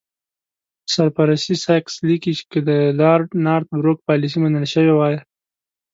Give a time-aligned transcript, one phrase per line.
[0.93, 2.69] سر پرسي سایکس لیکي چې که د
[2.99, 5.15] لارډ نارت بروک پالیسي منل شوې وای.